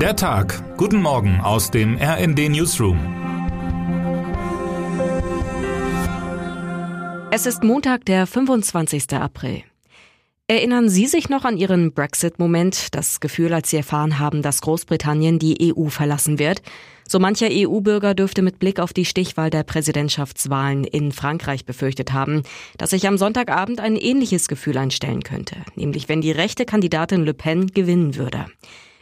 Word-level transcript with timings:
Der 0.00 0.14
Tag. 0.14 0.76
Guten 0.76 1.00
Morgen 1.00 1.40
aus 1.40 1.70
dem 1.70 1.96
RND 1.96 2.50
Newsroom. 2.50 2.98
Es 7.30 7.46
ist 7.46 7.64
Montag, 7.64 8.04
der 8.04 8.26
25. 8.26 9.14
April. 9.14 9.62
Erinnern 10.48 10.90
Sie 10.90 11.06
sich 11.06 11.30
noch 11.30 11.46
an 11.46 11.56
Ihren 11.56 11.94
Brexit-Moment, 11.94 12.94
das 12.94 13.20
Gefühl, 13.20 13.54
als 13.54 13.70
Sie 13.70 13.78
erfahren 13.78 14.18
haben, 14.18 14.42
dass 14.42 14.60
Großbritannien 14.60 15.38
die 15.38 15.74
EU 15.74 15.88
verlassen 15.88 16.38
wird? 16.38 16.60
So 17.08 17.18
mancher 17.18 17.48
EU-Bürger 17.50 18.14
dürfte 18.14 18.42
mit 18.42 18.58
Blick 18.58 18.80
auf 18.80 18.92
die 18.92 19.06
Stichwahl 19.06 19.48
der 19.48 19.62
Präsidentschaftswahlen 19.62 20.84
in 20.84 21.10
Frankreich 21.10 21.64
befürchtet 21.64 22.12
haben, 22.12 22.42
dass 22.76 22.90
sich 22.90 23.08
am 23.08 23.16
Sonntagabend 23.16 23.80
ein 23.80 23.96
ähnliches 23.96 24.46
Gefühl 24.46 24.76
einstellen 24.76 25.22
könnte, 25.22 25.56
nämlich 25.74 26.10
wenn 26.10 26.20
die 26.20 26.32
rechte 26.32 26.66
Kandidatin 26.66 27.24
Le 27.24 27.32
Pen 27.32 27.68
gewinnen 27.68 28.16
würde. 28.16 28.44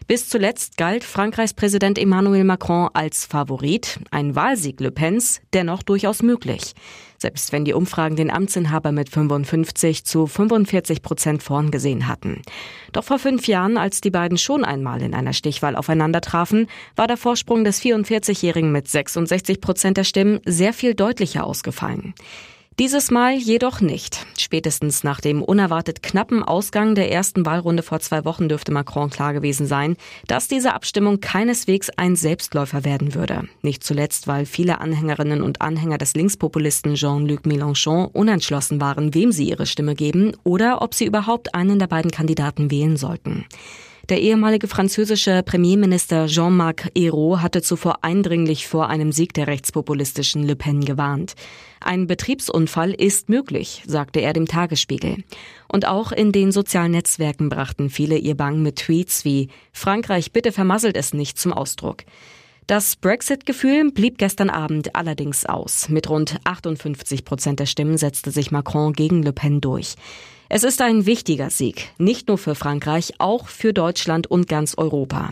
Bis 0.06 0.28
zuletzt 0.28 0.76
galt 0.76 1.02
Frankreichs 1.02 1.54
Präsident 1.54 1.98
Emmanuel 1.98 2.44
Macron 2.44 2.90
als 2.92 3.24
Favorit, 3.24 4.00
ein 4.10 4.36
Wahlsieg 4.36 4.78
Le 4.80 4.90
Pens 4.90 5.40
dennoch 5.54 5.82
durchaus 5.82 6.22
möglich. 6.22 6.74
Selbst 7.16 7.52
wenn 7.52 7.64
die 7.64 7.72
Umfragen 7.72 8.14
den 8.14 8.30
Amtsinhaber 8.30 8.92
mit 8.92 9.08
55 9.08 10.04
zu 10.04 10.26
45 10.26 11.00
Prozent 11.00 11.42
vorn 11.42 11.70
gesehen 11.70 12.06
hatten. 12.06 12.42
Doch 12.92 13.04
vor 13.04 13.18
fünf 13.18 13.46
Jahren, 13.46 13.78
als 13.78 14.02
die 14.02 14.10
beiden 14.10 14.36
schon 14.36 14.62
einmal 14.62 15.00
in 15.00 15.14
einer 15.14 15.32
Stichwahl 15.32 15.74
aufeinander 15.74 16.20
trafen, 16.20 16.66
war 16.96 17.06
der 17.06 17.16
Vorsprung 17.16 17.64
des 17.64 17.80
44-Jährigen 17.80 18.72
mit 18.72 18.88
66 18.88 19.62
Prozent 19.62 19.96
der 19.96 20.04
Stimmen 20.04 20.40
sehr 20.44 20.74
viel 20.74 20.94
deutlicher 20.94 21.44
ausgefallen. 21.46 22.12
Dieses 22.80 23.12
Mal 23.12 23.36
jedoch 23.36 23.80
nicht. 23.80 24.26
Spätestens 24.36 25.04
nach 25.04 25.20
dem 25.20 25.42
unerwartet 25.42 26.02
knappen 26.02 26.42
Ausgang 26.42 26.96
der 26.96 27.12
ersten 27.12 27.46
Wahlrunde 27.46 27.84
vor 27.84 28.00
zwei 28.00 28.24
Wochen 28.24 28.48
dürfte 28.48 28.72
Macron 28.72 29.10
klar 29.10 29.32
gewesen 29.32 29.68
sein, 29.68 29.96
dass 30.26 30.48
diese 30.48 30.74
Abstimmung 30.74 31.20
keineswegs 31.20 31.90
ein 31.90 32.16
Selbstläufer 32.16 32.84
werden 32.84 33.14
würde. 33.14 33.44
Nicht 33.62 33.84
zuletzt, 33.84 34.26
weil 34.26 34.44
viele 34.44 34.80
Anhängerinnen 34.80 35.40
und 35.40 35.62
Anhänger 35.62 35.98
des 35.98 36.14
Linkspopulisten 36.14 36.96
Jean-Luc 36.96 37.42
Mélenchon 37.46 38.06
unentschlossen 38.06 38.80
waren, 38.80 39.14
wem 39.14 39.30
sie 39.30 39.48
ihre 39.48 39.66
Stimme 39.66 39.94
geben 39.94 40.32
oder 40.42 40.82
ob 40.82 40.94
sie 40.94 41.04
überhaupt 41.04 41.54
einen 41.54 41.78
der 41.78 41.86
beiden 41.86 42.10
Kandidaten 42.10 42.72
wählen 42.72 42.96
sollten. 42.96 43.46
Der 44.10 44.20
ehemalige 44.20 44.68
französische 44.68 45.42
Premierminister 45.42 46.26
Jean-Marc 46.26 46.90
Ayrault 46.94 47.40
hatte 47.40 47.62
zuvor 47.62 48.04
eindringlich 48.04 48.68
vor 48.68 48.90
einem 48.90 49.12
Sieg 49.12 49.32
der 49.32 49.46
rechtspopulistischen 49.46 50.42
Le 50.42 50.56
Pen 50.56 50.84
gewarnt. 50.84 51.32
Ein 51.80 52.06
Betriebsunfall 52.06 52.90
ist 52.92 53.30
möglich, 53.30 53.82
sagte 53.86 54.20
er 54.20 54.34
dem 54.34 54.46
Tagesspiegel. 54.46 55.24
Und 55.68 55.86
auch 55.86 56.12
in 56.12 56.32
den 56.32 56.52
sozialen 56.52 56.92
Netzwerken 56.92 57.48
brachten 57.48 57.88
viele 57.88 58.18
ihr 58.18 58.36
Bang 58.36 58.60
mit 58.60 58.76
Tweets 58.76 59.24
wie 59.24 59.48
Frankreich 59.72 60.32
bitte 60.32 60.52
vermasselt 60.52 60.98
es 60.98 61.14
nicht 61.14 61.38
zum 61.38 61.54
Ausdruck. 61.54 62.04
Das 62.66 62.96
Brexit-Gefühl 62.96 63.90
blieb 63.90 64.18
gestern 64.18 64.50
Abend 64.50 64.96
allerdings 64.96 65.46
aus. 65.46 65.88
Mit 65.88 66.10
rund 66.10 66.38
58 66.44 67.24
Prozent 67.24 67.60
der 67.60 67.66
Stimmen 67.66 67.96
setzte 67.96 68.30
sich 68.30 68.50
Macron 68.50 68.92
gegen 68.92 69.22
Le 69.22 69.32
Pen 69.32 69.62
durch. 69.62 69.96
Es 70.56 70.62
ist 70.62 70.80
ein 70.82 71.04
wichtiger 71.04 71.50
Sieg, 71.50 71.90
nicht 71.98 72.28
nur 72.28 72.38
für 72.38 72.54
Frankreich, 72.54 73.14
auch 73.18 73.48
für 73.48 73.72
Deutschland 73.72 74.28
und 74.28 74.46
ganz 74.46 74.76
Europa. 74.78 75.30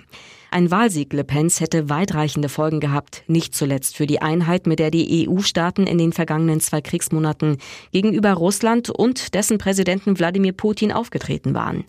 Ein 0.50 0.72
Wahlsieg 0.72 1.12
Le 1.12 1.22
Pens 1.22 1.60
hätte 1.60 1.88
weitreichende 1.88 2.48
Folgen 2.48 2.80
gehabt, 2.80 3.22
nicht 3.28 3.54
zuletzt 3.54 3.96
für 3.96 4.08
die 4.08 4.20
Einheit, 4.20 4.66
mit 4.66 4.80
der 4.80 4.90
die 4.90 5.28
EU-Staaten 5.28 5.86
in 5.86 5.98
den 5.98 6.12
vergangenen 6.12 6.58
zwei 6.58 6.80
Kriegsmonaten 6.80 7.58
gegenüber 7.92 8.32
Russland 8.32 8.90
und 8.90 9.34
dessen 9.34 9.58
Präsidenten 9.58 10.18
Wladimir 10.18 10.54
Putin 10.54 10.90
aufgetreten 10.90 11.54
waren. 11.54 11.84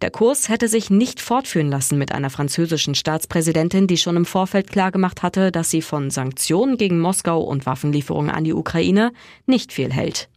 Der 0.00 0.10
Kurs 0.10 0.48
hätte 0.48 0.66
sich 0.66 0.90
nicht 0.90 1.20
fortführen 1.20 1.70
lassen 1.70 1.98
mit 1.98 2.10
einer 2.10 2.30
französischen 2.30 2.96
Staatspräsidentin, 2.96 3.86
die 3.86 3.96
schon 3.96 4.16
im 4.16 4.24
Vorfeld 4.24 4.72
klargemacht 4.72 5.22
hatte, 5.22 5.52
dass 5.52 5.70
sie 5.70 5.82
von 5.82 6.10
Sanktionen 6.10 6.78
gegen 6.78 6.98
Moskau 6.98 7.42
und 7.42 7.64
Waffenlieferungen 7.64 8.32
an 8.32 8.42
die 8.42 8.54
Ukraine 8.54 9.12
nicht 9.46 9.72
viel 9.72 9.92
hält. 9.92 10.28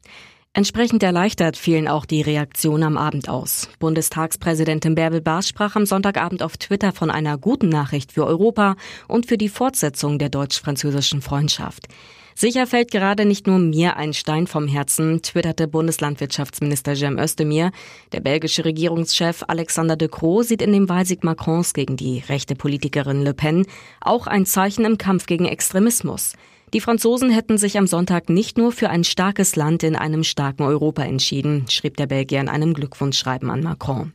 Entsprechend 0.57 1.03
erleichtert 1.03 1.57
fielen 1.57 1.89
auch 1.89 2.05
die 2.05 2.21
Reaktionen 2.21 2.83
am 2.83 2.95
Abend 2.95 3.27
aus. 3.27 3.67
Bundestagspräsidentin 3.79 4.95
Bärbel 4.95 5.19
Baas 5.19 5.49
sprach 5.49 5.75
am 5.75 5.85
Sonntagabend 5.85 6.41
auf 6.41 6.55
Twitter 6.55 6.93
von 6.93 7.11
einer 7.11 7.38
guten 7.38 7.67
Nachricht 7.67 8.13
für 8.13 8.25
Europa 8.25 8.77
und 9.09 9.25
für 9.25 9.38
die 9.38 9.49
Fortsetzung 9.49 10.17
der 10.17 10.29
deutsch-französischen 10.29 11.21
Freundschaft. 11.21 11.88
Sicher 12.35 12.67
fällt 12.67 12.91
gerade 12.91 13.25
nicht 13.25 13.47
nur 13.47 13.59
mir 13.59 13.97
ein 13.97 14.13
Stein 14.13 14.47
vom 14.47 14.69
Herzen, 14.69 15.21
twitterte 15.21 15.67
Bundeslandwirtschaftsminister 15.67 16.94
Jem 16.94 17.19
Özdemir. 17.19 17.71
Der 18.13 18.21
belgische 18.21 18.63
Regierungschef 18.63 19.44
Alexander 19.49 19.97
de 19.97 20.07
Croo 20.07 20.41
sieht 20.41 20.61
in 20.61 20.71
dem 20.71 20.88
Wahlsieg 20.88 21.25
Macrons 21.25 21.73
gegen 21.73 21.97
die 21.97 22.19
rechte 22.29 22.55
Politikerin 22.55 23.23
Le 23.23 23.33
Pen 23.33 23.65
auch 23.99 24.25
ein 24.25 24.45
Zeichen 24.45 24.85
im 24.85 24.97
Kampf 24.97 25.25
gegen 25.25 25.47
Extremismus. 25.47 26.31
Die 26.75 26.81
Franzosen 26.81 27.30
hätten 27.30 27.58
sich 27.58 27.78
am 27.78 27.88
Sonntag 27.88 28.28
nicht 28.28 28.58
nur 28.58 28.74
für 28.74 28.90
ein 28.90 29.06
starkes 29.06 29.56
Land 29.56 29.81
in 29.84 29.96
einem 29.96 30.25
starken 30.25 30.63
Europa 30.63 31.03
entschieden, 31.03 31.68
schrieb 31.69 31.96
der 31.96 32.06
Belgier 32.06 32.41
in 32.41 32.50
einem 32.50 32.74
Glückwunschschreiben 32.74 33.50
an 33.50 33.62
Macron. 33.62 34.12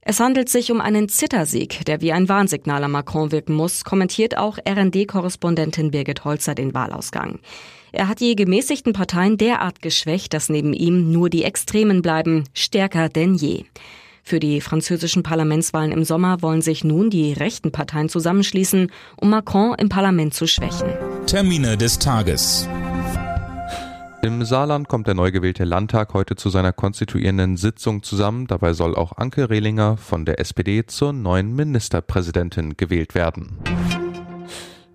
Es 0.00 0.18
handelt 0.18 0.48
sich 0.48 0.72
um 0.72 0.80
einen 0.80 1.10
Zittersieg, 1.10 1.84
der 1.84 2.00
wie 2.00 2.12
ein 2.12 2.30
Warnsignal 2.30 2.84
an 2.84 2.92
Macron 2.92 3.32
wirken 3.32 3.52
muss, 3.52 3.84
kommentiert 3.84 4.38
auch 4.38 4.56
RND-Korrespondentin 4.66 5.90
Birgit 5.90 6.24
Holzer 6.24 6.54
den 6.54 6.72
Wahlausgang. 6.72 7.38
Er 7.92 8.08
hat 8.08 8.20
die 8.20 8.34
gemäßigten 8.34 8.94
Parteien 8.94 9.36
derart 9.36 9.82
geschwächt, 9.82 10.32
dass 10.32 10.48
neben 10.48 10.72
ihm 10.72 11.12
nur 11.12 11.28
die 11.28 11.44
Extremen 11.44 12.00
bleiben, 12.00 12.44
stärker 12.54 13.10
denn 13.10 13.34
je. 13.34 13.64
Für 14.22 14.40
die 14.40 14.62
französischen 14.62 15.22
Parlamentswahlen 15.22 15.92
im 15.92 16.04
Sommer 16.04 16.40
wollen 16.40 16.62
sich 16.62 16.82
nun 16.82 17.10
die 17.10 17.34
rechten 17.34 17.72
Parteien 17.72 18.08
zusammenschließen, 18.08 18.90
um 19.16 19.28
Macron 19.28 19.74
im 19.74 19.90
Parlament 19.90 20.32
zu 20.32 20.46
schwächen. 20.46 20.88
Termine 21.30 21.76
des 21.76 22.00
Tages. 22.00 22.68
Im 24.20 24.44
Saarland 24.44 24.88
kommt 24.88 25.06
der 25.06 25.14
neu 25.14 25.30
gewählte 25.30 25.62
Landtag 25.62 26.12
heute 26.12 26.34
zu 26.34 26.50
seiner 26.50 26.72
konstituierenden 26.72 27.56
Sitzung 27.56 28.02
zusammen. 28.02 28.48
Dabei 28.48 28.72
soll 28.72 28.96
auch 28.96 29.16
Anke 29.16 29.48
Rehlinger 29.48 29.96
von 29.96 30.24
der 30.24 30.40
SPD 30.40 30.86
zur 30.86 31.12
neuen 31.12 31.54
Ministerpräsidentin 31.54 32.76
gewählt 32.76 33.14
werden. 33.14 33.60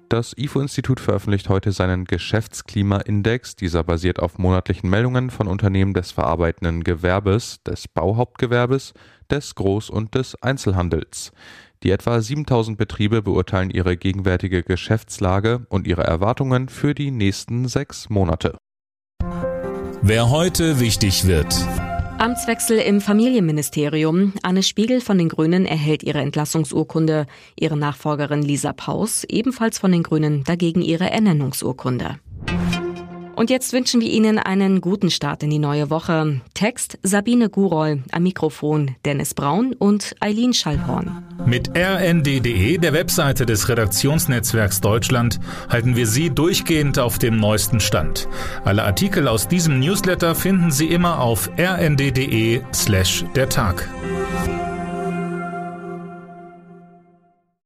Das 0.10 0.34
IFO-Institut 0.38 1.00
veröffentlicht 1.00 1.48
heute 1.48 1.72
seinen 1.72 2.04
Geschäftsklimaindex. 2.04 3.56
Dieser 3.56 3.86
basiert 3.86 4.20
auf 4.20 4.38
monatlichen 4.38 4.90
Meldungen 4.90 5.30
von 5.30 5.48
Unternehmen 5.48 5.94
des 5.94 6.12
verarbeitenden 6.12 6.84
Gewerbes, 6.84 7.64
des 7.64 7.88
Bauhauptgewerbes, 7.88 8.94
des 9.32 9.56
Groß- 9.56 9.90
und 9.90 10.16
des 10.16 10.36
Einzelhandels. 10.44 11.32
Die 11.86 11.92
etwa 11.92 12.20
7000 12.20 12.80
Betriebe 12.80 13.22
beurteilen 13.22 13.70
ihre 13.70 13.96
gegenwärtige 13.96 14.64
Geschäftslage 14.64 15.68
und 15.70 15.86
ihre 15.86 16.04
Erwartungen 16.04 16.68
für 16.68 16.96
die 16.96 17.12
nächsten 17.12 17.68
sechs 17.68 18.10
Monate. 18.10 18.58
Wer 20.02 20.32
heute 20.32 20.80
wichtig 20.80 21.28
wird. 21.28 21.56
Amtswechsel 22.18 22.80
im 22.80 23.02
Familienministerium. 23.02 24.34
Anne 24.42 24.64
Spiegel 24.64 25.00
von 25.00 25.20
den 25.20 25.30
Grünen 25.30 25.68
erhält 25.68 26.02
ihre 26.02 26.22
Entlassungsurkunde. 26.22 27.28
Ihre 27.56 27.78
Nachfolgerin 27.78 28.42
Lisa 28.42 28.74
Paus 28.74 29.24
ebenfalls 29.24 29.78
von 29.78 29.92
den 29.92 30.02
Grünen 30.02 30.44
dagegen 30.44 30.82
ihre 30.82 31.12
Ernennungsurkunde. 31.12 32.18
Und 33.36 33.50
jetzt 33.50 33.74
wünschen 33.74 34.00
wir 34.00 34.10
Ihnen 34.10 34.40
einen 34.40 34.80
guten 34.80 35.10
Start 35.10 35.44
in 35.44 35.50
die 35.50 35.60
neue 35.60 35.90
Woche. 35.90 36.42
Text 36.54 36.98
Sabine 37.04 37.50
Guroll, 37.50 38.02
am 38.12 38.24
Mikrofon 38.24 38.96
Dennis 39.04 39.34
Braun 39.34 39.74
und 39.74 40.16
Eileen 40.22 40.54
Schallhorn. 40.54 41.24
Mit 41.46 41.70
rnd.de, 41.76 42.78
der 42.78 42.94
Webseite 42.94 43.46
des 43.46 43.68
Redaktionsnetzwerks 43.68 44.80
Deutschland, 44.80 45.40
halten 45.70 45.96
wir 45.98 46.08
Sie 46.08 46.30
durchgehend 46.30 46.98
auf 46.98 47.20
dem 47.20 47.38
neuesten 47.38 47.82
Stand. 47.82 48.30
Alle 48.64 48.84
Artikel 48.84 49.28
aus 49.28 49.48
diesem 49.50 49.80
Newsletter 49.80 50.34
finden 50.34 50.72
Sie 50.72 50.88
immer 50.88 51.20
auf 51.20 51.50
rnd.de 51.60 52.62
slash 52.74 53.26
der 53.36 53.50
Tag. 53.50 53.90